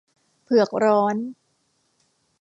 [0.43, 1.15] เผือกร้อน